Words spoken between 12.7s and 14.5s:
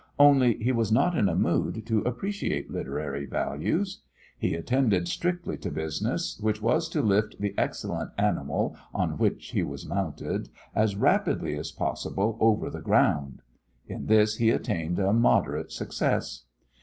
the ground. In this he